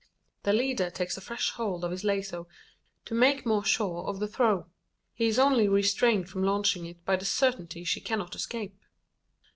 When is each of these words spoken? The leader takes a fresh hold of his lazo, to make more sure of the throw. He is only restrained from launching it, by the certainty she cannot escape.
The 0.41 0.51
leader 0.53 0.89
takes 0.89 1.15
a 1.15 1.21
fresh 1.21 1.51
hold 1.51 1.83
of 1.83 1.91
his 1.91 2.03
lazo, 2.03 2.47
to 3.05 3.13
make 3.13 3.45
more 3.45 3.63
sure 3.63 4.05
of 4.05 4.19
the 4.19 4.27
throw. 4.27 4.65
He 5.13 5.27
is 5.27 5.37
only 5.37 5.67
restrained 5.67 6.27
from 6.27 6.41
launching 6.41 6.87
it, 6.87 7.05
by 7.05 7.17
the 7.17 7.25
certainty 7.25 7.83
she 7.83 8.01
cannot 8.01 8.33
escape. 8.33 8.79